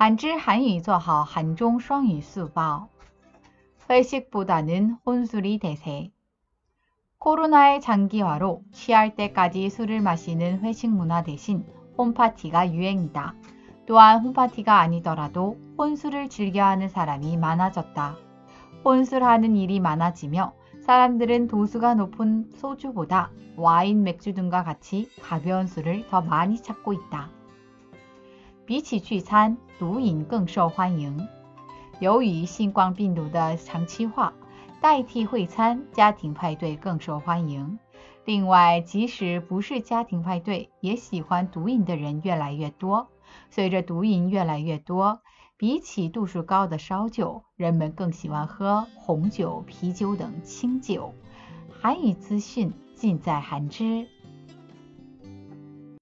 [0.00, 2.88] 한지 한유 做好 한종 双语 수법.
[3.88, 6.10] 회식보다는 혼술이 대세.
[7.18, 11.64] 코로나의 장기화로 취할 때까지 술을 마시는 회식 문화 대신
[11.96, 13.34] 홈파티가 유행이다.
[13.86, 18.16] 또한 홈파티가 아니더라도 혼술을 즐겨하는 사람이 많아졌다.
[18.84, 26.62] 혼술하는 일이 많아지며 사람들은 도수가 높은 소주보다 와인, 맥주 등과 같이 가벼운 술을 더 많이
[26.62, 27.30] 찾고 있다.
[28.71, 31.27] 比起聚餐，毒饮更受欢迎。
[31.99, 34.31] 由于新冠病毒的长期化，
[34.79, 37.77] 代替会餐，家庭派对更受欢迎。
[38.23, 43.09] 另外，即使不是家庭派对，也喜欢毒饮的人越来越多。
[43.49, 45.19] 随着毒饮越来越多，
[45.57, 51.13] 比起度数高的烧酒，人们更喜欢喝红酒、啤酒等清酒。
[51.81, 54.07] 韩语资讯尽在韩知。